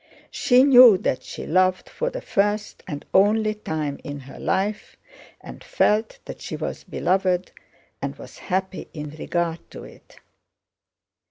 [0.31, 4.97] She knew that she loved for the first and only time in her life
[5.41, 7.51] and felt that she was beloved,
[8.01, 10.17] and was happy in regard to it.